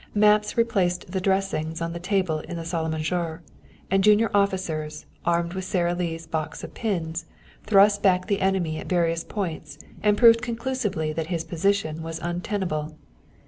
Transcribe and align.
Maps 0.15 0.57
replaced 0.57 1.11
the 1.11 1.21
dressings 1.21 1.79
on 1.79 1.93
the 1.93 1.99
table 1.99 2.39
in 2.39 2.55
the 2.57 2.65
salle 2.65 2.87
à 2.89 2.89
manger, 2.91 3.43
and 3.91 4.03
junior 4.03 4.31
officers, 4.33 5.05
armed 5.25 5.53
with 5.53 5.63
Sara 5.63 5.93
Lee's 5.93 6.25
box 6.25 6.63
of 6.63 6.73
pins, 6.73 7.27
thrust 7.65 8.01
back 8.01 8.25
the 8.25 8.41
enemy 8.41 8.79
at 8.79 8.89
various 8.89 9.23
points 9.23 9.77
and 10.01 10.17
proved 10.17 10.41
conclusively 10.41 11.13
that 11.13 11.27
his 11.27 11.43
position 11.43 12.01
was 12.01 12.17
untenable. 12.17 12.97